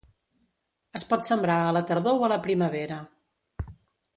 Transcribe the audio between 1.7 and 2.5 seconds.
la tardor o a la